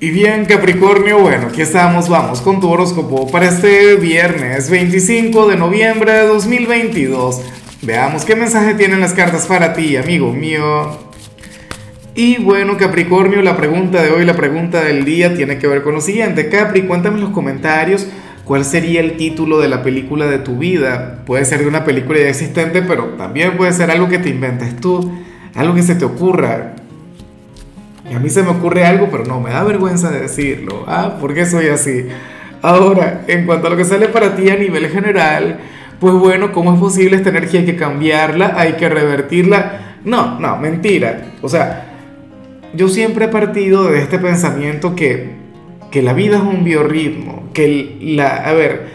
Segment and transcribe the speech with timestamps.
[0.00, 5.56] Y bien, Capricornio, bueno, aquí estamos, vamos con tu horóscopo para este viernes 25 de
[5.56, 7.40] noviembre de 2022.
[7.82, 11.00] Veamos qué mensaje tienen las cartas para ti, amigo mío.
[12.14, 15.94] Y bueno, Capricornio, la pregunta de hoy, la pregunta del día tiene que ver con
[15.94, 16.48] lo siguiente.
[16.48, 18.06] Capri, cuéntame en los comentarios
[18.44, 21.24] cuál sería el título de la película de tu vida.
[21.26, 24.76] Puede ser de una película ya existente, pero también puede ser algo que te inventes
[24.76, 25.12] tú,
[25.56, 26.76] algo que se te ocurra
[28.10, 30.84] y a mí se me ocurre algo, pero no, me da vergüenza de decirlo.
[30.86, 32.06] Ah, ¿por qué soy así?
[32.62, 35.58] Ahora, en cuanto a lo que sale para ti a nivel general,
[36.00, 37.60] pues bueno, ¿cómo es posible esta energía?
[37.60, 39.96] Hay que cambiarla, hay que revertirla.
[40.04, 41.32] No, no, mentira.
[41.42, 41.92] O sea,
[42.74, 45.30] yo siempre he partido de este pensamiento que,
[45.90, 48.86] que la vida es un biorritmo, que la, a ver,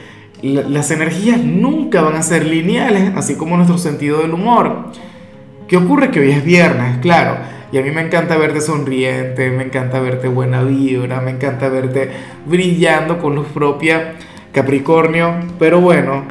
[0.42, 4.88] las energías nunca van a ser lineales, así como nuestro sentido del humor.
[5.68, 6.10] ¿Qué ocurre?
[6.10, 10.28] Que hoy es viernes, claro y a mí me encanta verte sonriente, me encanta verte
[10.28, 12.08] buena vibra, me encanta verte
[12.46, 14.14] brillando con luz propia,
[14.52, 15.40] Capricornio.
[15.58, 16.24] Pero bueno,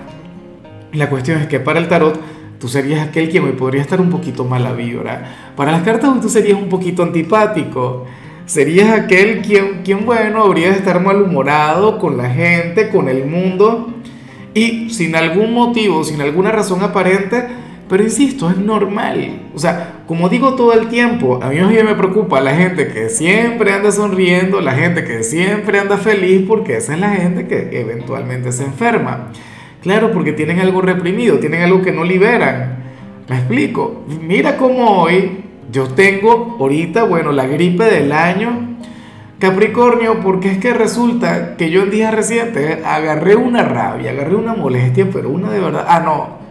[0.92, 2.16] la cuestión es que para el tarot
[2.60, 5.52] tú serías aquel quien hoy podría estar un poquito mala vibra.
[5.56, 8.06] Para las cartas tú serías un poquito antipático.
[8.46, 13.92] Serías aquel quien, quien bueno, habría de estar malhumorado con la gente, con el mundo.
[14.54, 17.48] Y sin algún motivo, sin alguna razón aparente,
[17.92, 19.50] pero insisto, es normal.
[19.54, 23.70] O sea, como digo todo el tiempo, a mí me preocupa la gente que siempre
[23.70, 28.50] anda sonriendo, la gente que siempre anda feliz, porque esa es la gente que eventualmente
[28.50, 29.28] se enferma.
[29.82, 32.78] Claro, porque tienen algo reprimido, tienen algo que no liberan.
[33.28, 34.06] Me explico.
[34.22, 38.78] Mira cómo hoy yo tengo ahorita, bueno, la gripe del año.
[39.38, 44.54] Capricornio, porque es que resulta que yo en días recientes agarré una rabia, agarré una
[44.54, 45.84] molestia, pero una de verdad.
[45.86, 46.41] Ah, no,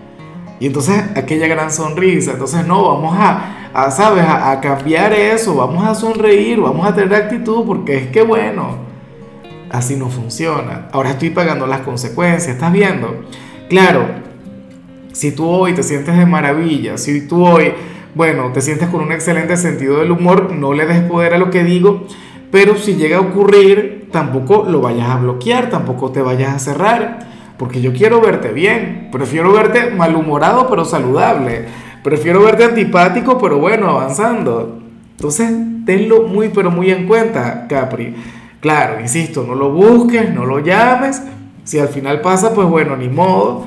[0.62, 4.24] y entonces aquella gran sonrisa, entonces no, vamos a, a ¿sabes?
[4.24, 8.78] A, a, cambiar eso, vamos a sonreír, vamos a tener actitud, porque es que bueno,
[9.72, 10.88] así no funciona.
[10.92, 13.24] Ahora estoy pagando las consecuencias, ¿estás viendo?
[13.70, 14.06] Claro,
[15.14, 17.74] si tú hoy te sientes de maravilla, si tú hoy,
[18.14, 21.50] bueno, te sientes con un excelente sentido del humor, no le des poder a lo
[21.50, 22.06] que digo,
[22.52, 27.32] pero si llega a ocurrir, tampoco lo vayas a bloquear, tampoco te vayas a cerrar
[27.62, 31.66] porque yo quiero verte bien, prefiero verte malhumorado pero saludable,
[32.04, 34.80] prefiero verte antipático pero bueno, avanzando.
[35.12, 35.52] Entonces,
[35.86, 38.16] tenlo muy pero muy en cuenta, Capri.
[38.62, 41.22] Claro, insisto, no lo busques, no lo llames.
[41.64, 43.64] Si al final pasa, pues bueno, ni modo.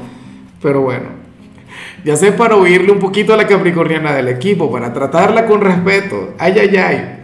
[0.61, 1.11] Pero bueno,
[2.05, 6.35] ya sé para oírle un poquito a la capricorniana del equipo, para tratarla con respeto.
[6.37, 7.24] Ay, ay, ay.